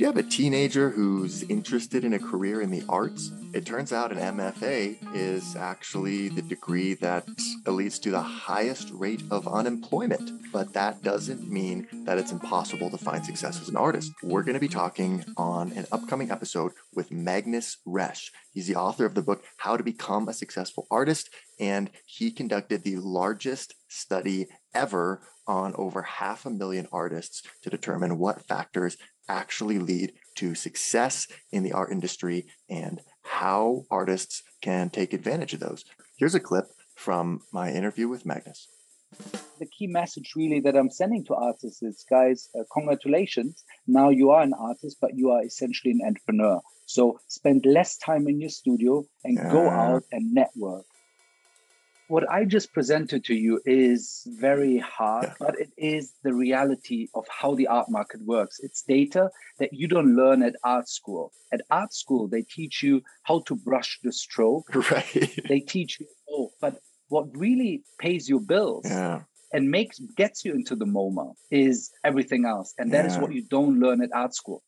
[0.00, 3.32] Do you have a teenager who's interested in a career in the arts?
[3.52, 7.28] It turns out an MFA is actually the degree that
[7.66, 10.50] leads to the highest rate of unemployment.
[10.54, 14.10] But that doesn't mean that it's impossible to find success as an artist.
[14.22, 18.30] We're going to be talking on an upcoming episode with Magnus Resch.
[18.52, 21.28] He's the author of the book How to Become a Successful Artist,
[21.58, 28.18] and he conducted the largest study ever on over half a million artists to determine
[28.18, 28.96] what factors
[29.30, 35.60] actually lead to success in the art industry and how artists can take advantage of
[35.60, 35.84] those.
[36.16, 38.68] Here's a clip from my interview with Magnus.
[39.58, 43.64] The key message, really, that I'm sending to artists is guys, uh, congratulations.
[43.86, 46.60] Now you are an artist, but you are essentially an entrepreneur.
[46.86, 49.50] So spend less time in your studio and yeah.
[49.50, 50.86] go out and network
[52.10, 55.34] what I just presented to you is very hard, yeah.
[55.38, 58.58] but it is the reality of how the art market works.
[58.60, 61.32] It's data that you don't learn at art school.
[61.52, 64.68] At art school, they teach you how to brush the stroke.
[64.90, 65.42] Right.
[65.48, 69.20] They teach you, oh, but what really pays your bills yeah.
[69.52, 72.74] and makes gets you into the MoMA is everything else.
[72.76, 73.12] And that yeah.
[73.12, 74.64] is what you don't learn at art school.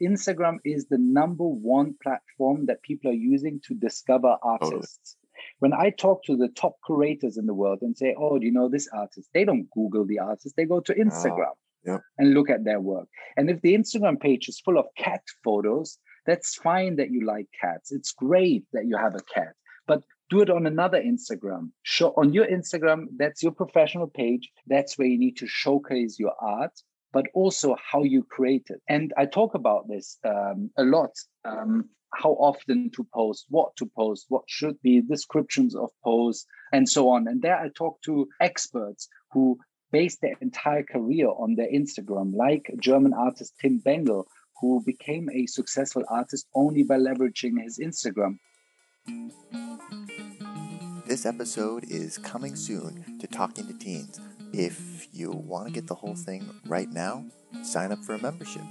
[0.00, 5.16] Instagram is the number one platform that people are using to discover artists.
[5.58, 8.52] When I talk to the top curators in the world and say, "Oh, do you
[8.52, 11.98] know this artist?" They don't Google the artist; they go to ah, Instagram yeah.
[12.18, 13.08] and look at their work.
[13.36, 17.46] And if the Instagram page is full of cat photos, that's fine that you like
[17.60, 17.92] cats.
[17.92, 19.54] It's great that you have a cat,
[19.86, 21.70] but do it on another Instagram.
[21.82, 23.06] Show on your Instagram.
[23.16, 24.50] That's your professional page.
[24.66, 26.72] That's where you need to showcase your art
[27.12, 28.80] but also how you create it.
[28.88, 31.10] And I talk about this um, a lot.
[31.44, 36.88] Um, how often to post, what to post, what should be descriptions of posts, and
[36.88, 37.28] so on.
[37.28, 39.58] And there I talk to experts who
[39.90, 44.24] base their entire career on their Instagram, like German artist Tim Bengel,
[44.60, 48.38] who became a successful artist only by leveraging his Instagram.
[51.06, 54.20] This episode is coming soon to Talking to Teens.
[54.52, 57.24] If you want to get the whole thing right now,
[57.62, 58.62] sign up for a membership.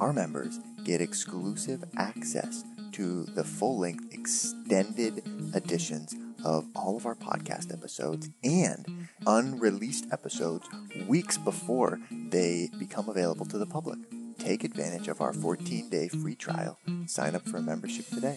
[0.00, 5.22] Our members get exclusive access to the full length extended
[5.54, 10.68] editions of all of our podcast episodes and unreleased episodes
[11.08, 13.98] weeks before they become available to the public.
[14.38, 16.78] Take advantage of our 14 day free trial.
[17.06, 18.36] Sign up for a membership today.